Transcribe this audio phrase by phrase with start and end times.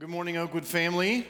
[0.00, 1.26] good morning, Oakwood family.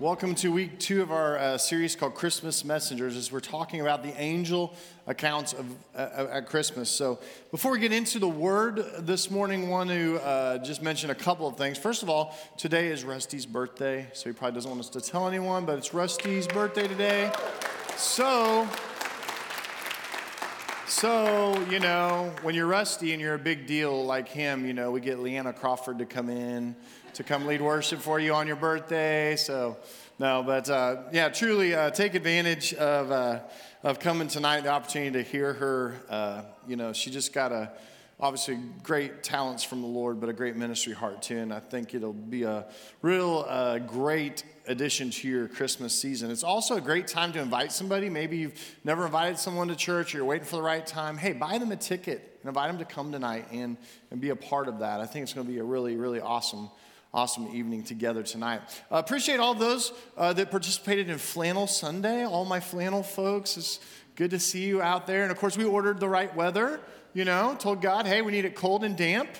[0.00, 4.02] Welcome to week two of our uh, series called Christmas Messengers, as we're talking about
[4.02, 4.74] the angel
[5.06, 6.88] accounts of uh, at Christmas.
[6.88, 7.18] So,
[7.50, 11.46] before we get into the word this morning, want to uh, just mention a couple
[11.46, 11.76] of things.
[11.76, 15.28] First of all, today is Rusty's birthday, so he probably doesn't want us to tell
[15.28, 17.30] anyone, but it's Rusty's birthday today.
[17.98, 18.66] So,
[20.86, 24.90] so, you know, when you're rusty and you're a big deal like him, you know,
[24.90, 26.74] we get Leanna Crawford to come in
[27.14, 29.36] to come lead worship for you on your birthday.
[29.36, 29.76] So,
[30.18, 33.40] no, but uh, yeah, truly uh, take advantage of, uh,
[33.82, 35.94] of coming tonight, the opportunity to hear her.
[36.08, 37.70] Uh, you know, she just got a
[38.20, 41.38] obviously great talents from the Lord, but a great ministry heart too.
[41.38, 42.66] And I think it'll be a
[43.02, 46.30] real uh, great addition to your Christmas season.
[46.30, 48.08] It's also a great time to invite somebody.
[48.08, 51.16] Maybe you've never invited someone to church or you're waiting for the right time.
[51.16, 53.76] Hey, buy them a ticket and invite them to come tonight and,
[54.10, 55.00] and be a part of that.
[55.00, 56.70] I think it's going to be a really, really awesome
[57.14, 58.60] awesome evening together tonight.
[58.90, 63.56] Uh, appreciate all those uh, that participated in Flannel Sunday, all my flannel folks.
[63.56, 63.78] It's
[64.16, 65.22] good to see you out there.
[65.22, 66.80] And of course, we ordered the right weather,
[67.12, 69.30] you know, told God, hey, we need it cold and damp.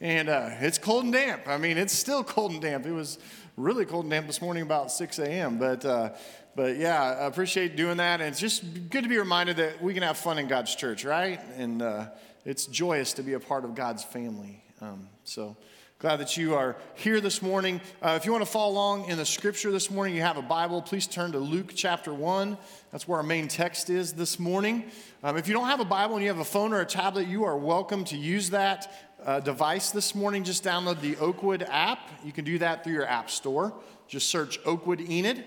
[0.00, 1.46] And uh, it's cold and damp.
[1.46, 2.84] I mean, it's still cold and damp.
[2.84, 3.20] It was
[3.56, 5.56] really cold and damp this morning about 6 a.m.
[5.56, 6.10] But, uh,
[6.56, 8.20] but yeah, I appreciate doing that.
[8.20, 11.04] And it's just good to be reminded that we can have fun in God's church,
[11.04, 11.40] right?
[11.56, 12.06] And uh,
[12.44, 14.64] it's joyous to be a part of God's family.
[14.80, 15.56] Um, so,
[16.00, 17.78] Glad that you are here this morning.
[18.00, 20.42] Uh, if you want to follow along in the scripture this morning, you have a
[20.42, 22.56] Bible, please turn to Luke chapter 1.
[22.90, 24.84] That's where our main text is this morning.
[25.22, 27.28] Um, if you don't have a Bible and you have a phone or a tablet,
[27.28, 28.90] you are welcome to use that
[29.26, 30.42] uh, device this morning.
[30.42, 31.98] Just download the Oakwood app.
[32.24, 33.74] You can do that through your app store.
[34.08, 35.44] Just search Oakwood Enid.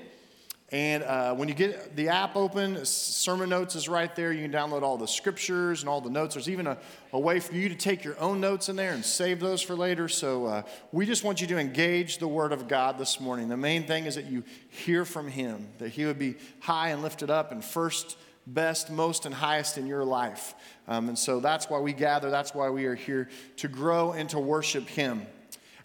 [0.73, 4.33] And uh, when you get the app open, Sermon Notes is right there.
[4.33, 6.33] You can download all the scriptures and all the notes.
[6.33, 6.79] There's even a,
[7.11, 9.75] a way for you to take your own notes in there and save those for
[9.75, 10.09] later.
[10.09, 13.49] So uh, we just want you to engage the Word of God this morning.
[13.49, 17.03] The main thing is that you hear from Him, that He would be high and
[17.03, 20.55] lifted up and first, best, most, and highest in your life.
[20.87, 22.31] Um, and so that's why we gather.
[22.31, 25.27] That's why we are here to grow and to worship Him.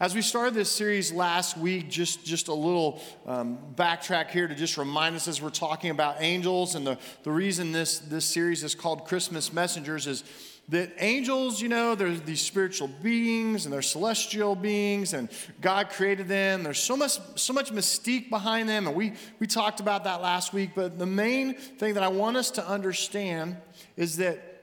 [0.00, 4.54] As we started this series last week, just, just a little um, backtrack here to
[4.54, 8.62] just remind us as we're talking about angels, and the, the reason this, this series
[8.62, 10.22] is called Christmas Messengers is
[10.69, 15.28] that angels, you know, they're these spiritual beings and they're celestial beings, and
[15.60, 16.62] God created them.
[16.62, 20.53] There's so much, so much mystique behind them, and we, we talked about that last
[20.53, 20.76] week.
[20.76, 23.56] But the main thing that I want us to understand
[23.97, 24.62] is that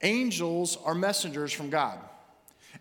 [0.00, 2.00] angels are messengers from God.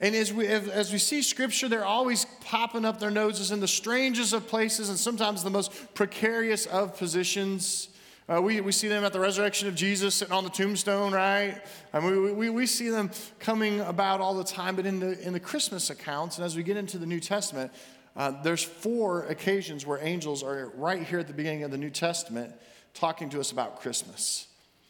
[0.02, 3.68] And as we, as we see scripture, they're always popping up their noses in the
[3.68, 7.88] strangest of places and sometimes the most precarious of positions.
[8.28, 11.62] Uh, we, we see them at the resurrection of Jesus sitting on the tombstone, right?
[11.94, 15.34] Mean, we, we, we see them coming about all the time, but in the, in
[15.34, 17.72] the Christmas accounts, and as we get into the New Testament,
[18.16, 21.92] uh, there's four occasions where angels are right here at the beginning of the New
[21.92, 22.54] Testament
[22.96, 24.48] talking to us about Christmas.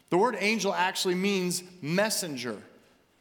[0.10, 2.62] The word angel actually means messenger.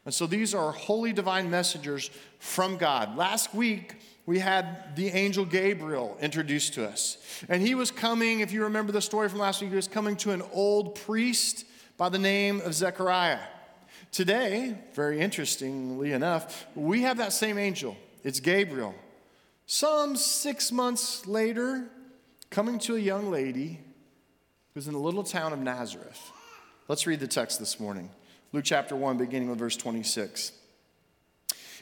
[0.05, 3.17] And so these are holy divine messengers from God.
[3.17, 3.97] Last week,
[4.27, 7.19] we had the angel Gabriel introduced to us.
[7.49, 10.17] And he was coming, if you remember the story from last week, he was coming
[10.17, 11.67] to an old priest
[11.97, 13.41] by the name of Zechariah.
[14.13, 17.97] Today, very interestingly enough, we have that same angel.
[18.25, 18.95] It's Gabriel.
[19.67, 21.89] Some six months later,
[22.51, 23.81] coming to a young lady
[24.75, 26.33] who's in the little town of Nazareth.
[26.89, 28.11] Let's read the text this morning.
[28.53, 30.51] Luke chapter 1, beginning with verse 26.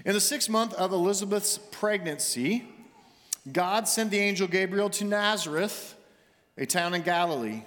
[0.05, 2.69] In the sixth month of Elizabeth's pregnancy,
[3.51, 5.95] God sent the angel Gabriel to Nazareth,
[6.59, 7.63] a town in Galilee,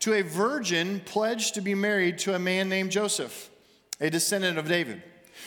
[0.00, 3.50] to a virgin pledged to be married to a man named Joseph,
[4.00, 5.02] a descendant of David.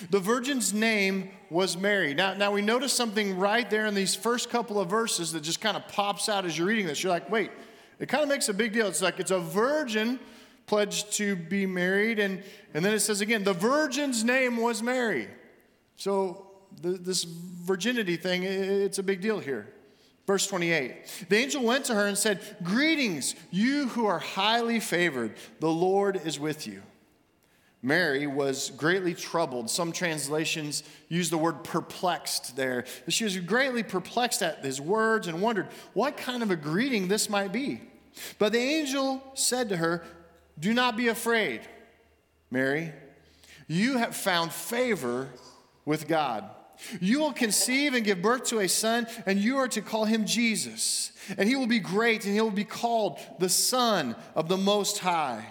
[0.09, 2.13] The virgin's name was Mary.
[2.13, 5.61] Now, now we notice something right there in these first couple of verses that just
[5.61, 7.01] kind of pops out as you're reading this.
[7.01, 7.51] You're like, wait,
[7.99, 8.87] it kind of makes a big deal.
[8.87, 10.19] It's like it's a virgin
[10.71, 12.17] pledged to be married.
[12.17, 12.41] And,
[12.73, 15.27] and then it says again, the virgin's name was Mary.
[15.97, 16.47] So
[16.81, 19.67] the, this virginity thing, it's a big deal here.
[20.25, 25.35] Verse 28 The angel went to her and said, Greetings, you who are highly favored,
[25.59, 26.81] the Lord is with you.
[27.81, 29.69] Mary was greatly troubled.
[29.69, 32.85] Some translations use the word perplexed there.
[33.09, 37.29] She was greatly perplexed at his words and wondered what kind of a greeting this
[37.29, 37.81] might be.
[38.39, 40.03] But the angel said to her,
[40.59, 41.61] do not be afraid,
[42.49, 42.91] Mary.
[43.67, 45.29] You have found favor
[45.85, 46.49] with God.
[46.99, 50.25] You will conceive and give birth to a son, and you are to call him
[50.25, 51.11] Jesus.
[51.37, 54.99] And he will be great, and he will be called the Son of the Most
[54.99, 55.45] High.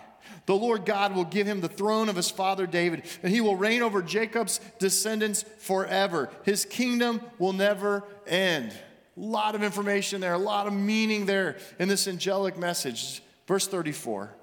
[0.47, 3.57] The Lord God will give him the throne of his father David, and he will
[3.57, 6.31] reign over Jacob's descendants forever.
[6.43, 8.73] His kingdom will never end.
[9.17, 13.23] A lot of information there, a lot of meaning there in this angelic message.
[13.47, 14.35] Verse 34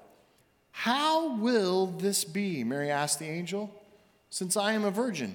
[0.78, 2.62] How will this be?
[2.62, 3.68] Mary asked the angel,
[4.30, 5.34] since I am a virgin.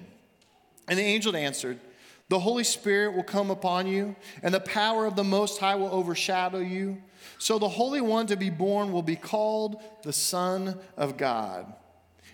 [0.87, 1.81] And the angel answered,
[2.29, 5.89] The Holy Spirit will come upon you, and the power of the Most High will
[5.89, 7.01] overshadow you.
[7.39, 11.73] So the Holy One to be born will be called the Son of God.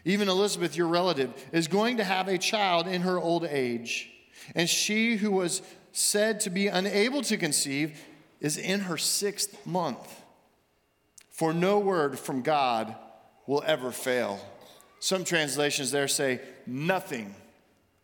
[0.05, 4.07] Even Elizabeth, your relative, is going to have a child in her old age.
[4.53, 5.63] And she who was
[5.93, 7.99] said to be unable to conceive
[8.39, 10.18] is in her sixth month.
[11.39, 12.93] For no word from God
[13.47, 14.45] will ever fail.
[14.99, 17.33] Some translations there say, nothing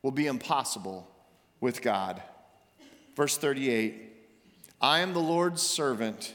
[0.02, 1.06] will be impossible
[1.60, 2.24] with God.
[3.14, 3.94] Verse 38
[4.80, 6.34] I am the Lord's servant.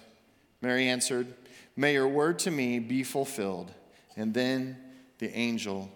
[0.60, 1.32] Mary answered,
[1.74, 3.72] May your word to me be fulfilled.
[4.14, 4.76] And then
[5.20, 5.90] the angel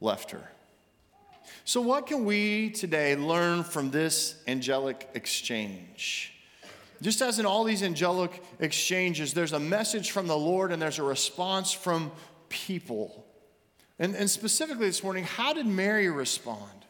[0.00, 0.50] left her.
[1.66, 6.32] So, what can we today learn from this angelic exchange?
[7.02, 10.98] Just as in all these angelic exchanges, there's a message from the Lord and there's
[10.98, 12.12] a response from
[12.48, 13.26] people.
[13.98, 16.84] And, and specifically this morning, how did Mary respond?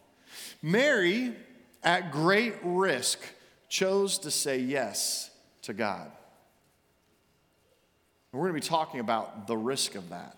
[0.62, 1.34] Mary,
[1.82, 3.20] at great risk,
[3.68, 5.30] chose to say yes
[5.62, 6.10] to God.
[8.32, 10.36] And we're going to be talking about the risk of that.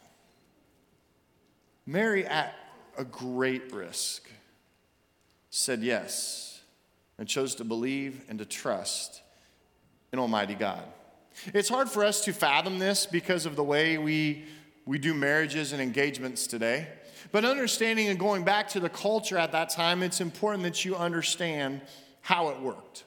[1.86, 2.54] Mary, at
[2.96, 4.28] a great risk,
[5.50, 6.60] said yes
[7.18, 9.22] and chose to believe and to trust
[10.12, 10.84] in Almighty God.
[11.54, 14.44] It's hard for us to fathom this because of the way we,
[14.84, 16.86] we do marriages and engagements today.
[17.30, 20.96] But understanding and going back to the culture at that time, it's important that you
[20.96, 21.80] understand
[22.20, 23.04] how it worked.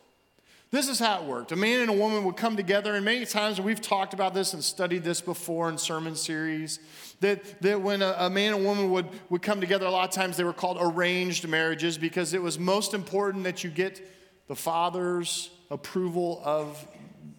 [0.72, 1.52] This is how it worked.
[1.52, 4.56] A man and a woman would come together, and many times we've talked about this
[4.56, 6.80] and studied this before in sermon series.
[7.19, 10.16] That, that when a, a, man and woman would, would come together, a lot of
[10.16, 14.01] times they were called arranged marriages because it was most important that you get
[14.48, 16.86] the father's approval of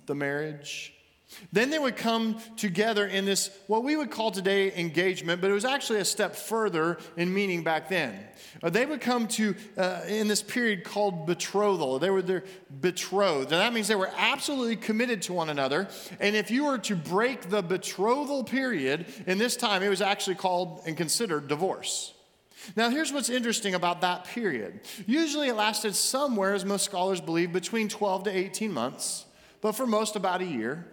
[0.07, 0.93] the marriage.
[1.53, 5.55] Then they would come together in this, what we would call today engagement, but it
[5.55, 8.17] was actually a step further in meaning back then.
[8.63, 11.99] Uh, they would come to, uh, in this period called betrothal.
[11.99, 12.45] They were their
[12.81, 13.53] betrothed.
[13.53, 15.89] And that means they were absolutely committed to one another.
[16.21, 20.37] And if you were to break the betrothal period in this time, it was actually
[20.37, 22.15] called and considered divorce.
[22.75, 24.81] Now, here's what's interesting about that period.
[25.07, 29.27] Usually it lasted somewhere, as most scholars believe, between 12 to 18 months,
[29.61, 30.87] but for most about a year.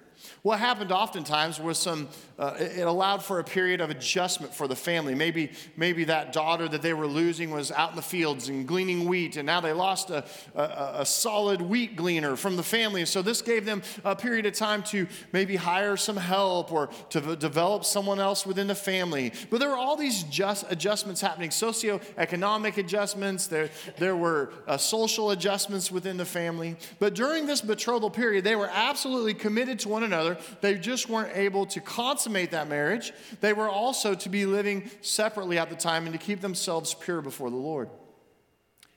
[0.44, 4.76] What happened oftentimes was some, uh, it allowed for a period of adjustment for the
[4.76, 5.16] family.
[5.16, 9.08] Maybe, maybe that daughter that they were losing was out in the fields and gleaning
[9.08, 13.06] wheat, and now they lost a, a, a solid wheat gleaner from the family.
[13.06, 17.38] So this gave them a period of time to maybe hire some help or to
[17.38, 19.32] develop someone else within the family.
[19.50, 25.32] But there were all these just adjustments happening socioeconomic adjustments, there, there were uh, social
[25.32, 26.76] adjustments within the family.
[27.00, 31.36] But during this betrothal period, they were absolutely committed to one another they just weren't
[31.36, 33.14] able to consummate that marriage.
[33.42, 37.22] They were also to be living separately at the time and to keep themselves pure
[37.22, 37.90] before the Lord.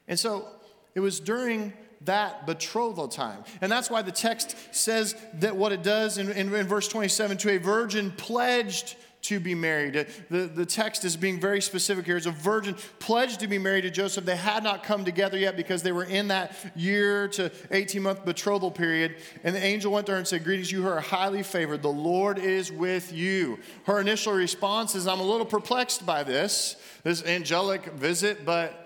[0.09, 0.49] And so
[0.95, 1.73] it was during
[2.03, 3.45] that betrothal time.
[3.61, 7.39] And that's why the text says that what it does in, in, in verse 27
[7.39, 10.07] to a virgin pledged to be married.
[10.31, 12.17] The, the text is being very specific here.
[12.17, 14.25] It's a virgin pledged to be married to Joseph.
[14.25, 18.25] They had not come together yet because they were in that year to 18 month
[18.25, 19.17] betrothal period.
[19.43, 21.83] And the angel went to her and said, Greetings, you who are highly favored.
[21.83, 23.59] The Lord is with you.
[23.85, 28.83] Her initial response is, I'm a little perplexed by this, this angelic visit, but.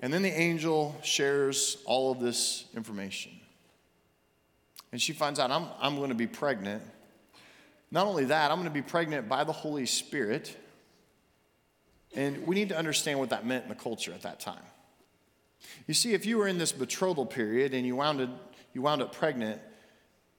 [0.00, 3.32] And then the angel shares all of this information.
[4.92, 6.82] And she finds out, I'm, I'm going to be pregnant
[7.94, 10.56] not only that, I'm going to be pregnant by the Holy Spirit.
[12.16, 14.64] And we need to understand what that meant in the culture at that time.
[15.86, 19.00] You see, if you were in this betrothal period and you wound, up, you wound
[19.00, 19.60] up pregnant,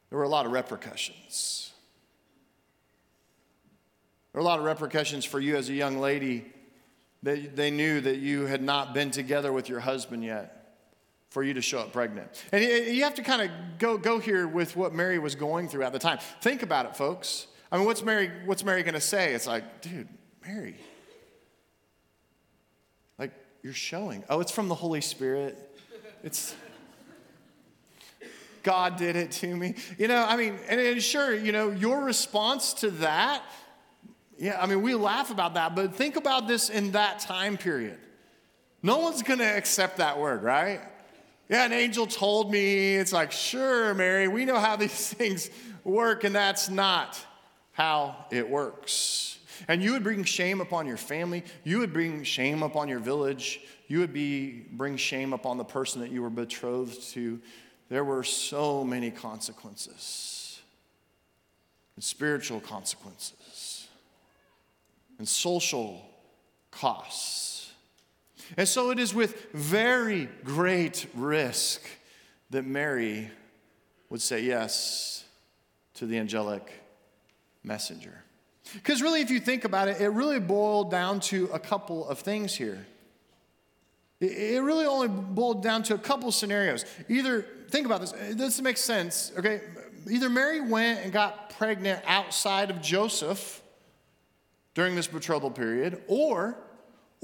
[0.09, 1.71] there were a lot of repercussions.
[4.33, 6.51] There were a lot of repercussions for you as a young lady
[7.23, 10.64] that they knew that you had not been together with your husband yet
[11.35, 12.29] for you to show up pregnant.
[12.53, 15.83] And you have to kind of go, go here with what Mary was going through
[15.83, 16.17] at the time.
[16.39, 17.47] Think about it, folks.
[17.69, 19.33] I mean, what's Mary, what's Mary going to say?
[19.33, 20.07] It's like, dude,
[20.47, 20.77] Mary,
[23.19, 24.23] like, you're showing.
[24.29, 25.57] Oh, it's from the Holy Spirit.
[26.23, 26.55] It's.
[28.63, 29.75] God did it to me.
[29.97, 33.43] You know, I mean, and, and sure, you know, your response to that,
[34.39, 37.97] yeah, I mean, we laugh about that, but think about this in that time period.
[38.81, 40.79] No one's going to accept that word, right?
[41.49, 42.95] Yeah, an angel told me.
[42.95, 45.49] It's like, sure, Mary, we know how these things
[45.83, 47.19] work, and that's not
[47.73, 49.39] how it works.
[49.67, 53.61] And you would bring shame upon your family, you would bring shame upon your village,
[53.87, 57.39] you would be bring shame upon the person that you were betrothed to
[57.89, 60.59] there were so many consequences
[61.95, 63.87] and spiritual consequences
[65.17, 66.09] and social
[66.71, 67.54] costs.
[68.57, 71.81] And so it is with very great risk
[72.51, 73.29] that Mary
[74.09, 75.25] would say yes
[75.95, 76.71] to the angelic
[77.63, 78.23] messenger.
[78.73, 82.19] Because really, if you think about it, it really boiled down to a couple of
[82.19, 82.85] things here.
[84.19, 86.85] It really only boiled down to a couple scenarios.
[87.09, 89.61] Either, think about this, this makes sense, okay?
[90.09, 93.61] Either Mary went and got pregnant outside of Joseph
[94.73, 96.57] during this betrothal period, or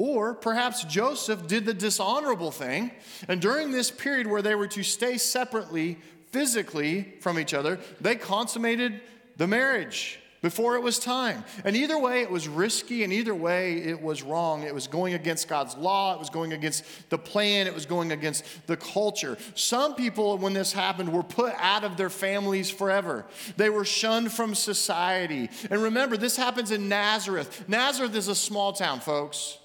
[0.01, 2.89] or perhaps Joseph did the dishonorable thing,
[3.27, 5.99] and during this period where they were to stay separately
[6.31, 8.99] physically from each other, they consummated
[9.37, 11.43] the marriage before it was time.
[11.63, 14.63] And either way, it was risky, and either way, it was wrong.
[14.63, 18.11] It was going against God's law, it was going against the plan, it was going
[18.11, 19.37] against the culture.
[19.53, 23.27] Some people, when this happened, were put out of their families forever.
[23.55, 25.51] They were shunned from society.
[25.69, 27.65] And remember, this happens in Nazareth.
[27.69, 29.59] Nazareth is a small town, folks.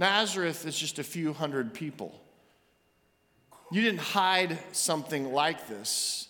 [0.00, 2.18] Nazareth is just a few hundred people.
[3.70, 6.26] You didn't hide something like this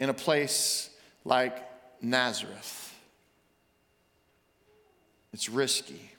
[0.00, 0.88] in a place
[1.26, 1.62] like
[2.00, 2.98] Nazareth.
[5.34, 6.10] It's risky.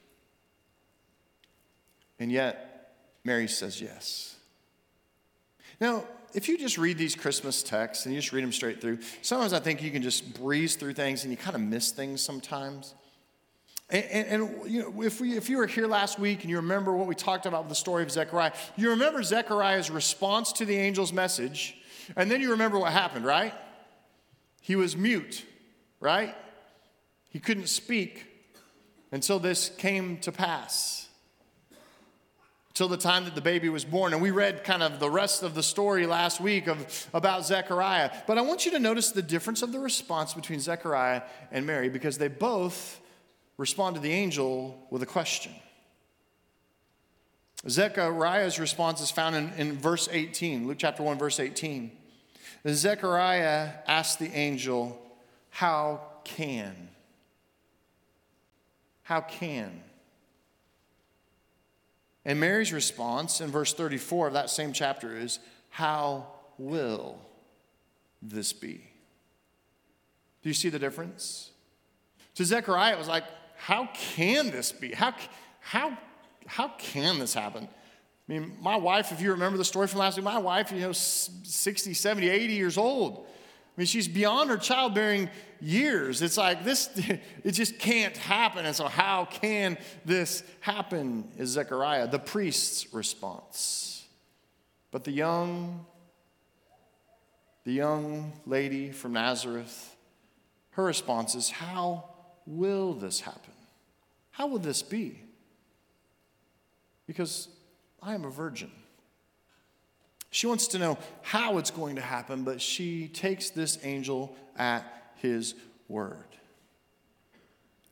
[2.20, 2.94] And yet,
[3.24, 4.36] Mary says yes.
[5.80, 6.06] Now,
[6.36, 9.54] if you just read these Christmas texts and you just read them straight through, sometimes
[9.54, 12.94] I think you can just breeze through things and you kind of miss things sometimes.
[13.92, 16.56] And, and, and, you know, if, we, if you were here last week and you
[16.56, 20.66] remember what we talked about with the story of Zechariah, you remember Zechariah's response to
[20.66, 21.76] the angel's message,
[22.16, 23.54] and then you remember what happened, right?
[24.62, 25.46] He was mute,
[26.00, 26.34] right?
[27.30, 28.26] He couldn't speak
[29.12, 31.10] until this came to pass.
[32.74, 34.14] Till the time that the baby was born.
[34.14, 38.10] And we read kind of the rest of the story last week of, about Zechariah.
[38.26, 41.90] But I want you to notice the difference of the response between Zechariah and Mary
[41.90, 43.01] because they both
[43.58, 45.54] respond to the angel with a question.
[47.70, 51.92] Zechariah's response is found in, in verse 18, Luke chapter 1, verse 18.
[52.68, 55.00] Zechariah asked the angel,
[55.50, 56.90] How can?
[59.04, 59.84] How can?
[62.24, 65.40] And Mary's response in verse 34 of that same chapter is,
[65.70, 66.28] How
[66.58, 67.20] will
[68.22, 68.88] this be?
[70.42, 71.52] Do you see the difference?
[72.36, 73.24] To Zechariah, it was like,
[73.64, 74.92] How can this be?
[74.92, 75.14] How,
[75.60, 75.96] how,
[76.48, 77.68] how can this happen?
[77.68, 80.80] I mean, my wife, if you remember the story from last week, my wife, you
[80.80, 83.28] know, 60, 70, 80 years old.
[83.28, 86.24] I mean, she's beyond her childbearing years.
[86.24, 86.90] It's like this,
[87.44, 88.66] it just can't happen.
[88.66, 91.30] And so, how can this happen?
[91.38, 94.08] Is Zechariah, the priest's response.
[94.90, 95.86] But the young,
[97.64, 99.96] the young lady from Nazareth,
[100.72, 102.06] her response is, How
[102.48, 103.51] will this happen?
[104.32, 105.22] How will this be?
[107.06, 107.48] Because
[108.02, 108.72] I am a virgin.
[110.32, 115.14] She wants to know how it's going to happen, but she takes this angel at
[115.18, 115.56] his
[115.90, 116.26] word.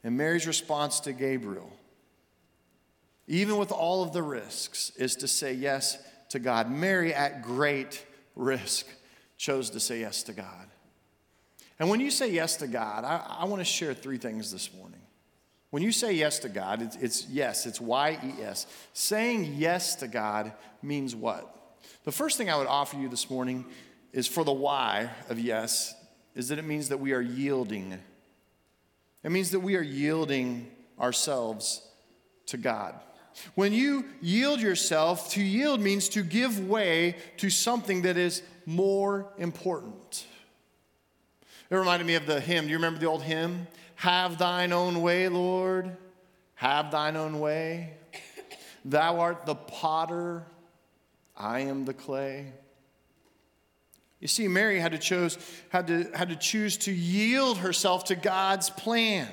[0.03, 1.69] And Mary's response to Gabriel,
[3.27, 5.97] even with all of the risks, is to say yes
[6.29, 6.71] to God.
[6.71, 8.05] Mary, at great
[8.35, 8.85] risk,
[9.37, 10.67] chose to say yes to God.
[11.77, 14.73] And when you say yes to God, I, I want to share three things this
[14.73, 15.01] morning.
[15.71, 18.65] When you say yes to God, it's, it's yes, it's Y E S.
[18.93, 21.55] Saying yes to God means what?
[22.05, 23.65] The first thing I would offer you this morning
[24.11, 25.93] is for the why of yes,
[26.33, 27.99] is that it means that we are yielding.
[29.23, 31.87] It means that we are yielding ourselves
[32.47, 32.95] to God.
[33.53, 39.31] When you yield yourself, to yield means to give way to something that is more
[39.37, 40.25] important.
[41.69, 42.65] It reminded me of the hymn.
[42.65, 43.67] Do you remember the old hymn?
[43.99, 45.97] Have thine own way, Lord.
[46.55, 47.95] Have thine own way.
[48.85, 50.45] Thou art the potter,
[51.35, 52.53] I am the clay.
[54.21, 55.37] You see, Mary had to, chose,
[55.67, 59.27] had to, had to choose to yield herself to God's plan.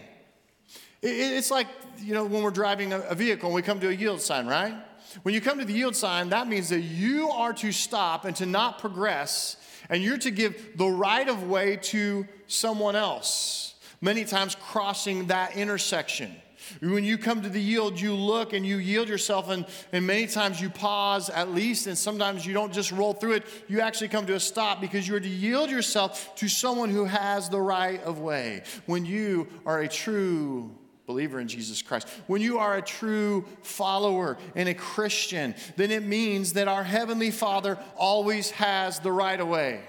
[1.00, 1.68] It, it's like,
[2.00, 4.74] you know, when we're driving a vehicle and we come to a yield sign, right?
[5.22, 8.34] When you come to the yield sign, that means that you are to stop and
[8.34, 9.58] to not progress,
[9.88, 15.56] and you're to give the right of way to someone else, many times crossing that
[15.56, 16.34] intersection.
[16.80, 20.26] When you come to the yield, you look and you yield yourself, and, and many
[20.26, 23.44] times you pause at least, and sometimes you don't just roll through it.
[23.68, 27.48] You actually come to a stop because you're to yield yourself to someone who has
[27.48, 28.62] the right of way.
[28.86, 30.70] When you are a true
[31.06, 36.02] believer in Jesus Christ, when you are a true follower and a Christian, then it
[36.02, 39.82] means that our Heavenly Father always has the right of way.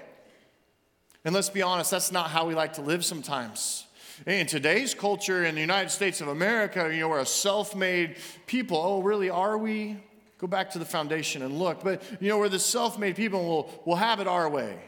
[1.24, 3.87] And let's be honest, that's not how we like to live sometimes.
[4.26, 8.16] In today's culture in the United States of America, you know, we're a self made
[8.46, 8.76] people.
[8.76, 9.96] Oh, really, are we?
[10.38, 11.82] Go back to the foundation and look.
[11.82, 14.78] But, you know, we're the self made people and we'll, we'll have it our way.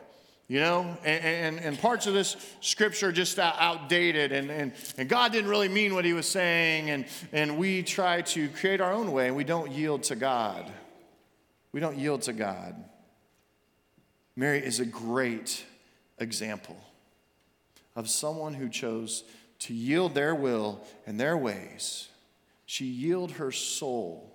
[0.49, 5.09] You know, and, and, and parts of this scripture are just outdated, and, and, and
[5.09, 8.93] God didn't really mean what he was saying, and, and we try to create our
[8.93, 10.69] own way, and we don't yield to God.
[11.71, 12.75] We don't yield to God.
[14.35, 15.65] Mary is a great
[16.19, 16.77] example
[17.97, 19.25] of someone who chose
[19.61, 22.09] to yield their will and their ways.
[22.67, 24.33] She yielded her soul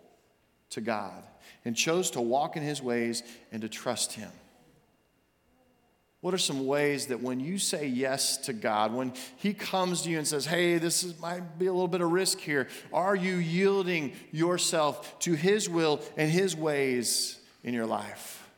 [0.72, 1.24] to God
[1.64, 4.32] and chose to walk in his ways and to trust him.
[6.26, 10.10] What are some ways that when you say yes to God, when He comes to
[10.10, 13.16] you and says, hey, this is, might be a little bit of risk here, are
[13.16, 18.50] you yielding yourself to His will and His ways in your life?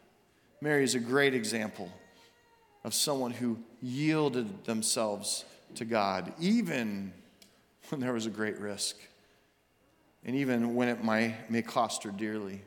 [0.62, 1.92] Mary is a great example
[2.86, 7.14] of someone who yielded themselves to God, even
[7.90, 8.98] when there was a great risk,
[10.26, 12.62] and even when it might, may cost her dearly.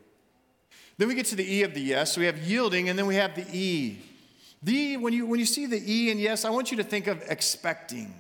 [0.97, 2.13] Then we get to the E of the yes.
[2.13, 3.99] So we have yielding, and then we have the E.
[4.63, 7.07] The, when you, when you see the E and yes, I want you to think
[7.07, 8.15] of expecting.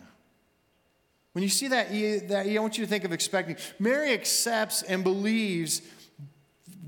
[1.33, 3.57] When you see that E, that E, I want you to think of expecting.
[3.79, 5.83] Mary accepts and believes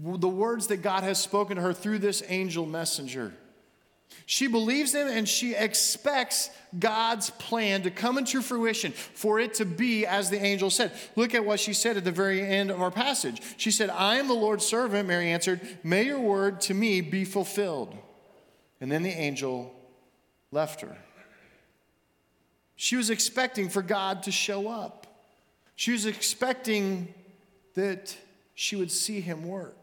[0.03, 3.35] the words that God has spoken to her through this angel messenger.
[4.27, 9.65] She believes them and she expects God's plan to come into fruition, for it to
[9.65, 10.93] be as the angel said.
[11.17, 13.43] Look at what she said at the very end of our passage.
[13.57, 15.61] She said, I am the Lord's servant, Mary answered.
[15.83, 17.95] May your word to me be fulfilled.
[18.81, 19.73] And then the angel
[20.51, 20.97] left her.
[22.77, 25.07] She was expecting for God to show up.
[25.77, 27.13] She was expecting
[27.75, 28.17] that
[28.55, 29.82] she would see him work.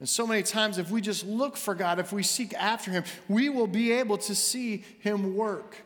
[0.00, 3.04] And so many times, if we just look for God, if we seek after Him,
[3.28, 5.76] we will be able to see Him work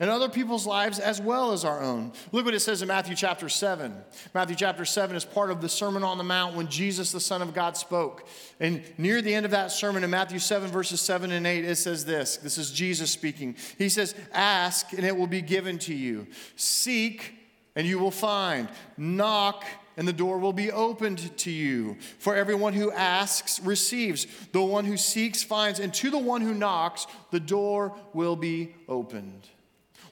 [0.00, 2.12] in other people's lives as well as our own.
[2.32, 3.94] Look what it says in Matthew chapter 7.
[4.34, 7.40] Matthew chapter 7 is part of the Sermon on the Mount when Jesus, the Son
[7.40, 8.26] of God, spoke.
[8.58, 11.76] And near the end of that sermon in Matthew 7, verses 7 and 8, it
[11.76, 13.56] says this this is Jesus speaking.
[13.78, 16.26] He says, Ask, and it will be given to you.
[16.56, 17.34] Seek,
[17.76, 18.68] and you will find.
[18.96, 19.64] Knock,
[19.96, 21.96] and the door will be opened to you.
[22.18, 26.54] For everyone who asks receives, the one who seeks finds, and to the one who
[26.54, 29.48] knocks, the door will be opened.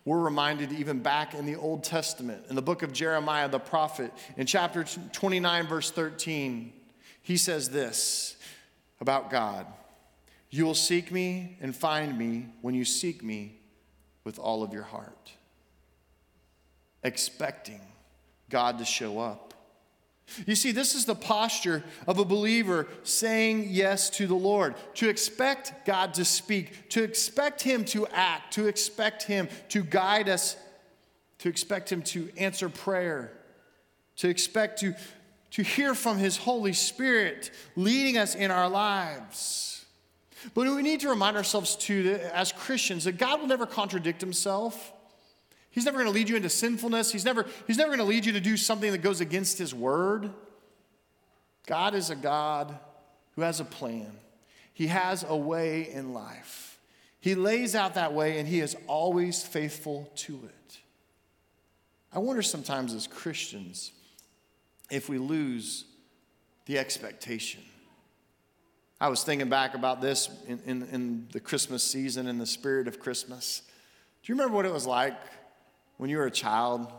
[0.05, 4.13] We're reminded even back in the Old Testament, in the book of Jeremiah the prophet,
[4.37, 6.73] in chapter 29, verse 13,
[7.23, 8.37] he says this
[9.01, 9.67] about God
[10.51, 13.61] You will seek me and find me when you seek me
[14.25, 15.33] with all of your heart,
[17.05, 17.81] expecting
[18.51, 19.52] God to show up.
[20.47, 25.09] You see, this is the posture of a believer saying yes to the Lord, to
[25.09, 30.57] expect God to speak, to expect Him to act, to expect Him to guide us,
[31.39, 33.33] to expect Him to answer prayer,
[34.17, 34.95] to expect to,
[35.51, 39.85] to hear from His Holy Spirit leading us in our lives.
[40.55, 44.93] But we need to remind ourselves, too, as Christians, that God will never contradict Himself.
[45.73, 47.11] He's never going to lead you into sinfulness.
[47.11, 49.75] He's never, he's never going to lead you to do something that goes against His
[49.75, 50.31] word.
[51.67, 52.79] God is a God
[53.35, 54.13] who has a plan,
[54.73, 56.79] He has a way in life.
[57.21, 60.79] He lays out that way, and He is always faithful to it.
[62.13, 63.93] I wonder sometimes as Christians
[64.91, 65.87] if we lose
[66.67, 67.63] the expectation.
[69.01, 72.87] I was thinking back about this in, in, in the Christmas season, in the spirit
[72.87, 73.63] of Christmas.
[74.23, 75.15] Do you remember what it was like
[76.03, 76.93] when you were a child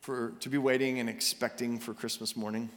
[0.00, 2.68] for, to be waiting and expecting for Christmas morning?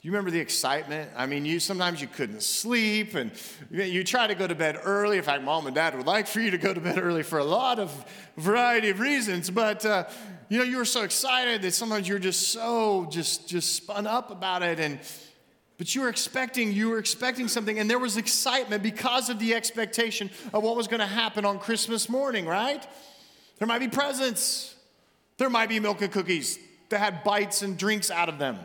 [0.00, 1.10] You remember the excitement?
[1.14, 3.30] I mean, you sometimes you couldn't sleep and
[3.70, 5.18] you try to go to bed early.
[5.18, 7.38] In fact, mom and dad would like for you to go to bed early for
[7.38, 7.92] a lot of
[8.38, 9.50] variety of reasons.
[9.50, 10.04] But uh,
[10.48, 14.06] you know, you were so excited that sometimes you were just so just just spun
[14.06, 14.98] up about it and
[15.76, 19.54] but you were expecting, you were expecting something, and there was excitement because of the
[19.54, 22.86] expectation of what was going to happen on Christmas morning, right?
[23.58, 24.74] There might be presents.
[25.36, 26.58] There might be milk and cookies
[26.90, 28.58] that had bites and drinks out of them.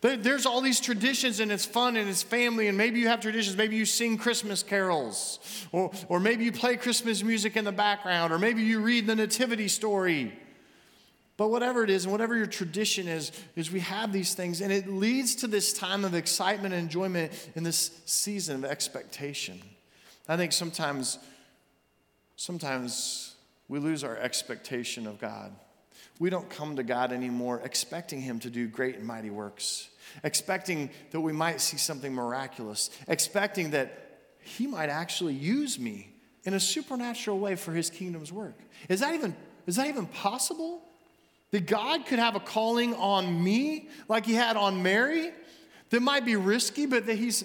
[0.00, 3.56] There's all these traditions and it's fun and it's family, and maybe you have traditions.
[3.56, 5.40] Maybe you sing Christmas carols,
[5.72, 9.16] or, or maybe you play Christmas music in the background, or maybe you read the
[9.16, 10.38] Nativity story.
[11.36, 14.72] But whatever it is, and whatever your tradition is, is we have these things, and
[14.72, 19.60] it leads to this time of excitement and enjoyment in this season of expectation.
[20.28, 21.18] I think sometimes,
[22.36, 23.27] sometimes
[23.68, 25.52] we lose our expectation of God.
[26.18, 29.88] We don't come to God anymore expecting Him to do great and mighty works,
[30.24, 34.08] expecting that we might see something miraculous, expecting that
[34.48, 36.10] he might actually use me
[36.44, 38.54] in a supernatural way for his kingdom's work.
[38.88, 40.82] Is that even, is that even possible?
[41.50, 45.32] That God could have a calling on me like he had on Mary
[45.90, 47.44] that might be risky, but that he's,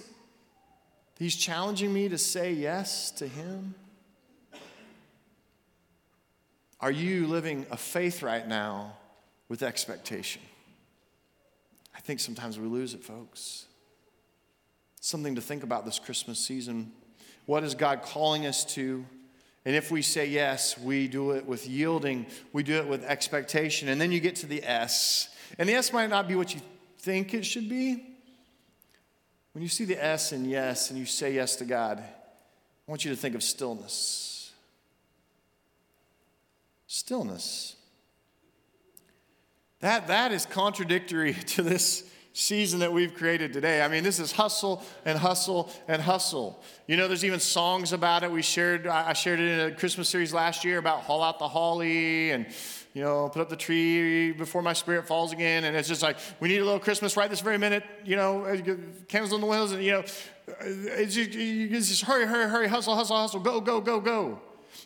[1.19, 3.75] he's challenging me to say yes to him?
[6.83, 8.97] Are you living a faith right now
[9.47, 10.41] with expectation?
[11.95, 13.67] I think sometimes we lose it, folks.
[14.99, 16.91] Something to think about this Christmas season.
[17.45, 19.05] What is God calling us to?
[19.63, 23.87] And if we say yes, we do it with yielding, we do it with expectation.
[23.87, 25.29] And then you get to the S.
[25.57, 26.59] And the S might not be what you
[26.99, 28.03] think it should be.
[29.53, 33.05] When you see the S and yes, and you say yes to God, I want
[33.05, 34.31] you to think of stillness.
[37.05, 37.75] Stillness.
[39.81, 43.81] That, that is contradictory to this season that we've created today.
[43.81, 46.63] I mean, this is hustle and hustle and hustle.
[46.87, 48.31] You know, there's even songs about it.
[48.31, 51.47] We shared, I shared it in a Christmas series last year about haul out the
[51.49, 52.45] holly and,
[52.93, 55.65] you know, put up the tree before my spirit falls again.
[55.65, 58.45] And it's just like, we need a little Christmas right this very minute, you know,
[58.45, 58.55] uh,
[59.09, 62.69] candles on the windows and, you know, uh, it's just, it's just hurry, hurry, hurry,
[62.69, 64.39] hustle, hustle, hustle, go, go, go, go.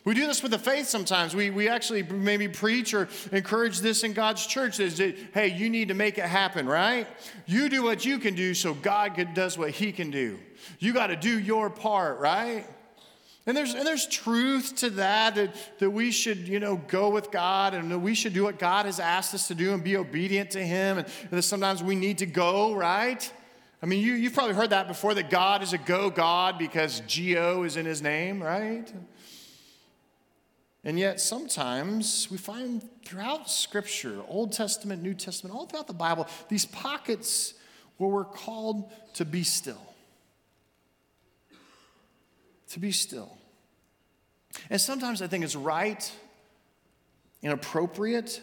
[0.08, 1.36] We do this with the faith sometimes.
[1.36, 5.68] We, we actually maybe preach or encourage this in God's church is that, hey, you
[5.68, 7.06] need to make it happen, right?
[7.44, 10.38] You do what you can do so God does what he can do.
[10.78, 12.66] You got to do your part, right?
[13.44, 17.30] And there's, and there's truth to that, that, that we should, you know, go with
[17.30, 19.98] God and that we should do what God has asked us to do and be
[19.98, 20.96] obedient to Him.
[20.96, 23.30] And that sometimes we need to go, right?
[23.82, 27.00] I mean, you, you've probably heard that before that God is a go God because
[27.00, 28.90] G-O is in His name, right?
[30.84, 36.28] And yet, sometimes we find throughout Scripture, Old Testament, New Testament, all throughout the Bible,
[36.48, 37.54] these pockets
[37.96, 39.82] where we're called to be still.
[42.70, 43.36] To be still.
[44.70, 46.10] And sometimes I think it's right
[47.42, 48.40] and appropriate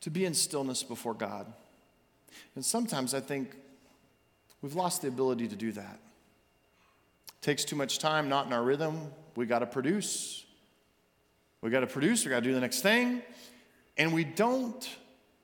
[0.00, 1.46] to be in stillness before God.
[2.56, 3.54] And sometimes I think
[4.62, 5.98] we've lost the ability to do that.
[7.28, 10.44] It takes too much time, not in our rhythm, we got to produce.
[11.60, 13.22] We got to produce, we got to do the next thing.
[13.96, 14.86] And we don't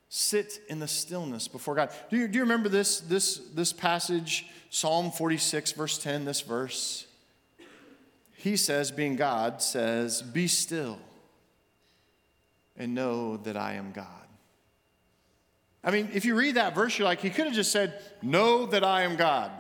[0.09, 1.91] sit in the stillness before God.
[2.11, 7.07] Do you, do you remember this, this, this passage, Psalm 46, verse 10, this verse?
[8.35, 10.99] He says, being God, says, Be still
[12.77, 14.07] and know that I am God.
[15.85, 18.67] I mean, if you read that verse, you're like, he could have just said, Know
[18.67, 19.51] that I am God.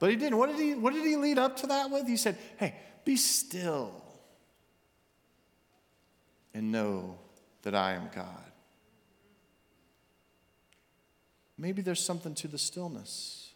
[0.00, 0.36] But he didn't.
[0.38, 2.06] What did he, what did he lead up to that with?
[2.06, 4.02] He said, Hey, be still
[6.54, 7.18] and know
[7.62, 8.52] that I am God.
[11.56, 13.50] Maybe there's something to the stillness.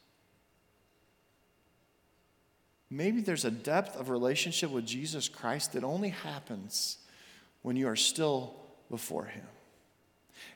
[2.91, 6.99] Maybe there's a depth of relationship with Jesus Christ that only happens
[7.63, 8.55] when you are still
[8.91, 9.47] before Him.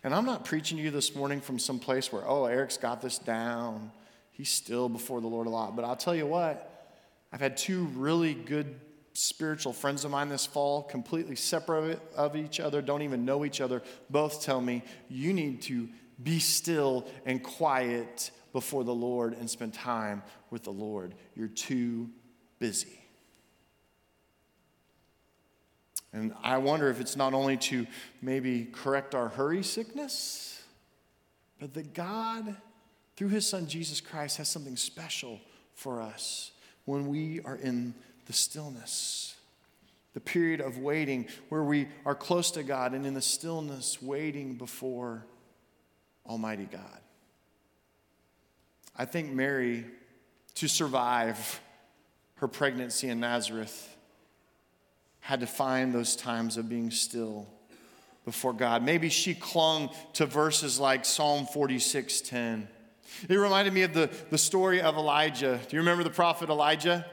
[0.05, 3.01] And I'm not preaching to you this morning from some place where, oh, Eric's got
[3.01, 3.91] this down.
[4.37, 5.75] He's still before the Lord a lot.
[5.75, 6.95] But I'll tell you what,
[7.33, 8.79] I've had two really good
[9.15, 13.63] spiritual friends of mine this fall, completely separate of each other, don't even know each
[13.63, 15.89] other, both tell me, you need to
[16.23, 21.15] be still and quiet before the Lord and spend time with the Lord.
[21.35, 22.11] You're too
[22.59, 23.01] busy.
[26.13, 27.87] And I wonder if it's not only to
[28.21, 30.63] maybe correct our hurry sickness,
[31.59, 32.55] but that God,
[33.17, 35.41] through his son Jesus Christ, has something special
[35.75, 36.53] for us
[36.85, 37.95] when we are in
[38.27, 39.35] the stillness,
[40.15, 44.55] the period of waiting where we are close to God and in the stillness waiting
[44.55, 45.25] before
[46.27, 47.01] Almighty God.
[48.97, 49.85] I think Mary,
[50.55, 51.61] to survive
[52.37, 53.95] her pregnancy in Nazareth,
[55.21, 57.47] had to find those times of being still
[58.25, 58.83] before God.
[58.83, 62.69] Maybe she clung to verses like Psalm 46:10.
[63.29, 65.61] It reminded me of the, the story of Elijah.
[65.69, 67.07] Do you remember the prophet Elijah?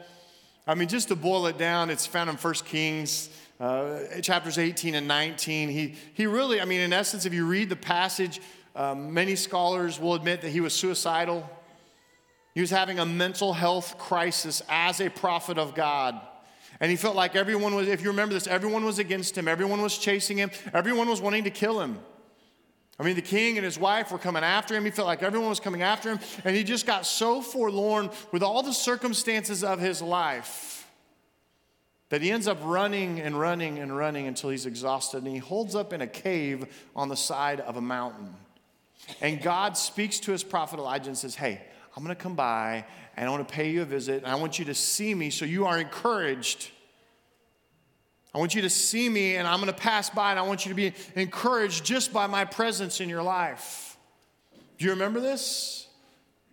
[0.65, 3.29] I mean, just to boil it down, it's found in 1 Kings
[3.59, 5.69] uh, chapters 18 and 19.
[5.69, 8.41] He, he really, I mean, in essence, if you read the passage,
[8.75, 11.49] um, many scholars will admit that he was suicidal.
[12.53, 16.19] He was having a mental health crisis as a prophet of God.
[16.79, 19.81] And he felt like everyone was, if you remember this, everyone was against him, everyone
[19.81, 21.99] was chasing him, everyone was wanting to kill him.
[22.99, 24.85] I mean, the king and his wife were coming after him.
[24.85, 26.19] He felt like everyone was coming after him.
[26.45, 30.87] And he just got so forlorn with all the circumstances of his life
[32.09, 35.23] that he ends up running and running and running until he's exhausted.
[35.23, 38.35] And he holds up in a cave on the side of a mountain.
[39.21, 41.59] And God speaks to his prophet Elijah and says, Hey,
[41.95, 42.85] I'm going to come by
[43.17, 45.31] and I want to pay you a visit and I want you to see me
[45.31, 46.69] so you are encouraged.
[48.33, 50.65] I want you to see me and I'm going to pass by and I want
[50.65, 53.97] you to be encouraged just by my presence in your life.
[54.77, 55.87] Do you remember this?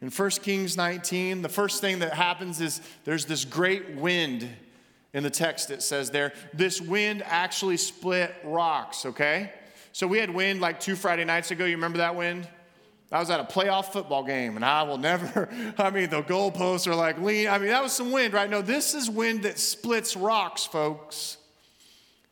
[0.03, 4.49] In 1 Kings 19, the first thing that happens is there's this great wind
[5.13, 6.33] in the text it says there.
[6.55, 9.53] This wind actually split rocks, okay?
[9.93, 11.65] So we had wind like two Friday nights ago.
[11.65, 12.49] You remember that wind?
[13.13, 16.87] I was at a playoff football game, and I will never, I mean, the goalposts
[16.87, 17.49] are like lean.
[17.49, 18.49] I mean, that was some wind, right?
[18.49, 21.39] No, this is wind that splits rocks, folks.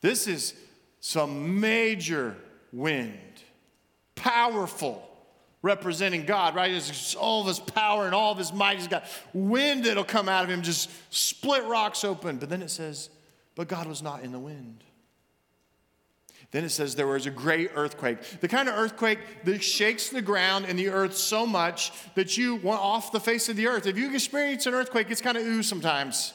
[0.00, 0.54] This is
[1.00, 2.37] some major
[2.72, 3.18] wind,
[4.14, 5.04] powerful,
[5.62, 6.70] representing God, right?
[6.70, 8.78] It's all of his power and all of his might.
[8.78, 12.38] He's got wind that'll come out of him, just split rocks open.
[12.38, 13.11] But then it says,
[13.54, 14.84] but God was not in the wind.
[16.50, 18.40] Then it says there was a great earthquake.
[18.40, 22.54] The kind of earthquake that shakes the ground and the earth so much that you
[22.56, 23.87] want off the face of the earth.
[23.87, 26.32] If you experience an earthquake, it's kind of ooh sometimes.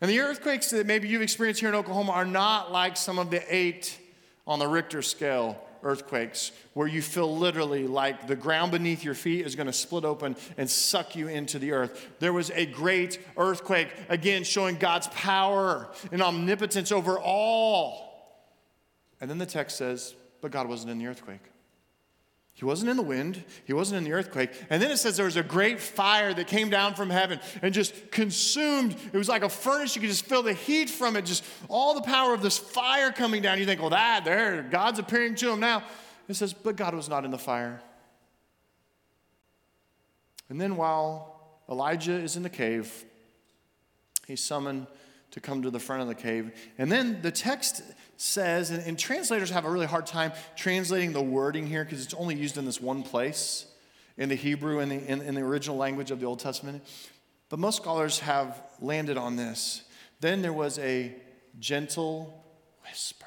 [0.00, 3.30] And the earthquakes that maybe you've experienced here in Oklahoma are not like some of
[3.30, 3.98] the eight
[4.46, 9.46] on the Richter scale earthquakes, where you feel literally like the ground beneath your feet
[9.46, 12.08] is going to split open and suck you into the earth.
[12.18, 18.08] There was a great earthquake, again, showing God's power and omnipotence over all.
[19.20, 21.42] And then the text says, but God wasn't in the earthquake.
[22.58, 24.50] He wasn't in the wind, he wasn't in the earthquake.
[24.68, 27.72] And then it says there was a great fire that came down from heaven and
[27.72, 28.96] just consumed.
[29.12, 29.94] It was like a furnace.
[29.94, 33.12] You could just feel the heat from it, just all the power of this fire
[33.12, 33.60] coming down.
[33.60, 35.84] You think, well, that, there, God's appearing to him now.
[36.26, 37.80] It says, but God was not in the fire.
[40.48, 43.04] And then while Elijah is in the cave,
[44.26, 44.88] he's summoned
[45.30, 46.52] to come to the front of the cave.
[46.78, 47.82] And then the text
[48.16, 52.14] says, and, and translators have a really hard time translating the wording here because it's
[52.14, 53.66] only used in this one place
[54.16, 56.82] in the Hebrew and the, in, in the original language of the Old Testament.
[57.48, 59.82] But most scholars have landed on this.
[60.20, 61.14] Then there was a
[61.58, 62.44] gentle
[62.82, 63.26] whisper.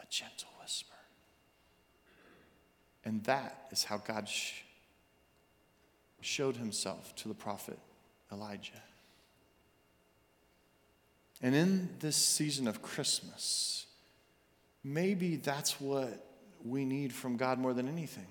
[0.00, 0.94] A gentle whisper.
[3.04, 4.62] And that is how God sh-
[6.20, 7.78] showed himself to the prophet
[8.32, 8.82] Elijah.
[11.42, 13.86] And in this season of Christmas,
[14.84, 16.26] maybe that's what
[16.64, 18.26] we need from God more than anything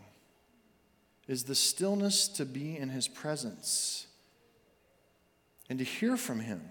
[1.28, 4.08] is the stillness to be in his presence
[5.70, 6.62] and to hear from him.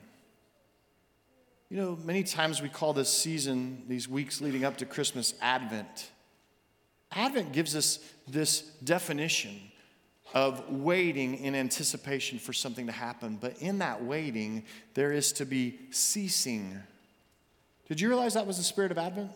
[1.71, 6.11] You know, many times we call this season, these weeks leading up to Christmas, Advent.
[7.13, 9.61] Advent gives us this definition
[10.35, 13.39] of waiting in anticipation for something to happen.
[13.41, 14.65] But in that waiting,
[14.95, 16.79] there is to be ceasing.
[17.89, 19.31] Did you realize that was the spirit of Advent?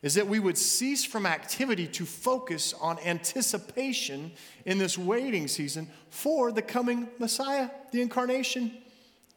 [0.00, 4.32] Is that we would cease from activity to focus on anticipation
[4.64, 8.72] in this waiting season for the coming Messiah, the incarnation,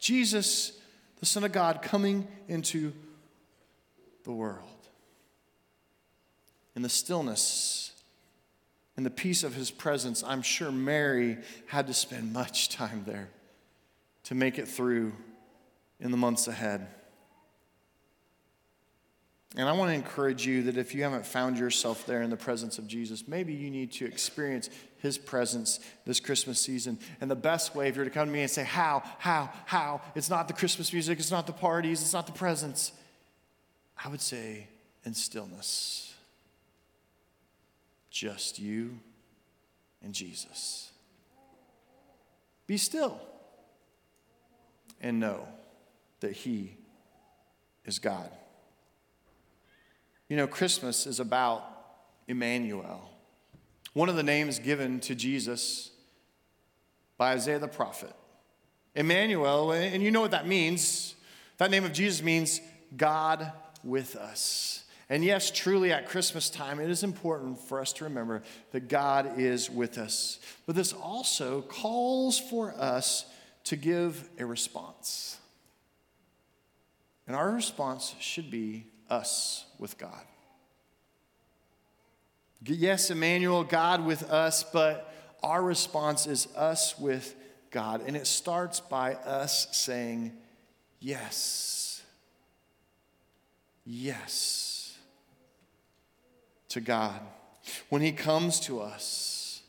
[0.00, 0.80] Jesus,
[1.20, 2.92] the Son of God, coming into
[4.24, 4.68] the world.
[6.74, 7.92] In the stillness
[8.96, 13.28] in the peace of his presence, I'm sure Mary had to spend much time there
[14.24, 15.12] to make it through
[16.00, 16.88] in the months ahead.
[19.54, 22.36] And I want to encourage you that if you haven't found yourself there in the
[22.36, 26.98] presence of Jesus, maybe you need to experience his presence this Christmas season.
[27.20, 30.02] And the best way, if you're to come to me and say, How, how, how?
[30.14, 32.92] It's not the Christmas music, it's not the parties, it's not the presents.
[34.02, 34.66] I would say,
[35.04, 36.05] in stillness
[38.16, 38.98] just you
[40.02, 40.90] and Jesus.
[42.66, 43.20] Be still
[45.02, 45.46] and know
[46.20, 46.78] that He
[47.84, 48.30] is God.
[50.30, 51.62] You know, Christmas is about
[52.26, 53.10] Emmanuel,
[53.92, 55.90] one of the names given to Jesus
[57.18, 58.14] by Isaiah the prophet.
[58.94, 61.14] Emmanuel, and you know what that means.
[61.58, 62.62] That name of Jesus means
[62.96, 63.52] God
[63.84, 64.85] with us.
[65.08, 68.42] And yes, truly at Christmas time, it is important for us to remember
[68.72, 70.40] that God is with us.
[70.66, 73.24] But this also calls for us
[73.64, 75.38] to give a response.
[77.26, 80.24] And our response should be us with God.
[82.64, 87.36] Yes, Emmanuel, God with us, but our response is us with
[87.70, 88.02] God.
[88.04, 90.32] And it starts by us saying,
[90.98, 92.02] Yes.
[93.84, 94.75] Yes
[96.68, 97.20] to God,
[97.88, 99.62] when He comes to us,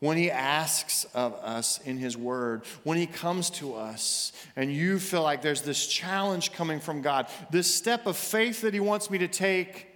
[0.00, 4.98] when He asks of us in His Word, when He comes to us, and you
[4.98, 9.10] feel like there's this challenge coming from God, this step of faith that He wants
[9.10, 9.86] me to take,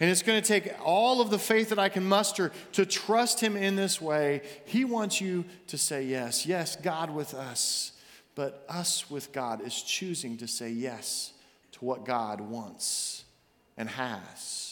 [0.00, 3.40] And it's going to take all of the faith that I can muster to trust
[3.40, 4.42] Him in this way.
[4.64, 6.46] He wants you to say yes.
[6.46, 7.92] Yes, God with us.
[8.34, 11.32] But us with God is choosing to say yes
[11.72, 13.24] to what God wants
[13.76, 14.67] and has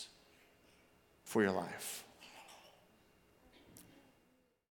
[1.37, 2.06] for your life.